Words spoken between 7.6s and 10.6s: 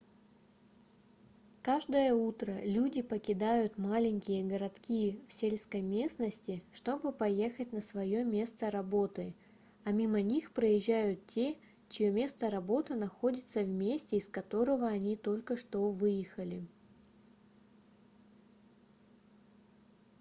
на свое место работы а мимо них